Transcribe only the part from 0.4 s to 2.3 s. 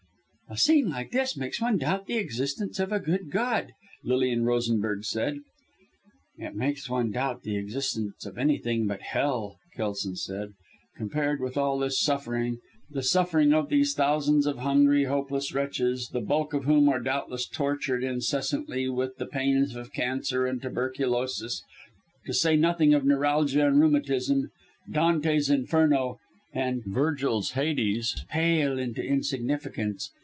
"A scene like this makes one doubt the